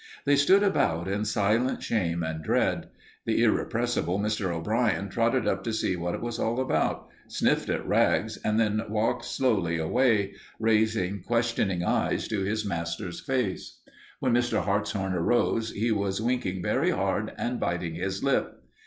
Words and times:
They 0.25 0.35
stood 0.35 0.63
about 0.63 1.07
in 1.07 1.25
silent 1.25 1.83
shame 1.83 2.23
and 2.23 2.43
dread. 2.43 2.89
The 3.27 3.43
irrepressible 3.43 4.19
Mr. 4.19 4.47
O'Brien 4.51 5.09
trotted 5.09 5.47
up 5.47 5.63
to 5.65 5.71
see 5.71 5.95
what 5.95 6.15
it 6.15 6.21
was 6.21 6.39
all 6.39 6.59
about, 6.59 7.07
sniffed 7.27 7.69
at 7.69 7.87
Rags, 7.87 8.37
and 8.37 8.59
then 8.59 8.81
walked 8.89 9.25
slowly 9.25 9.77
away, 9.77 10.33
raising 10.59 11.21
questioning 11.21 11.83
eyes 11.83 12.27
to 12.29 12.39
his 12.39 12.65
master's 12.65 13.19
face. 13.19 13.77
When 14.19 14.33
Mr. 14.33 14.63
Hartshorn 14.63 15.13
arose 15.13 15.69
he 15.69 15.91
was 15.91 16.19
winking 16.19 16.63
very 16.63 16.89
hard 16.89 17.33
and 17.37 17.59
biting 17.59 17.93
his 17.93 18.23
lip. 18.23 18.59